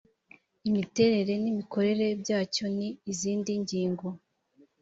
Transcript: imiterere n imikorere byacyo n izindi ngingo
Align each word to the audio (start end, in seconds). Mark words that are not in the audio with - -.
imiterere 0.69 1.33
n 1.43 1.45
imikorere 1.51 2.05
byacyo 2.21 2.65
n 2.77 2.79
izindi 3.11 3.51
ngingo 3.61 4.07